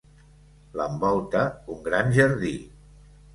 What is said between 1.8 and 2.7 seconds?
gran jardí.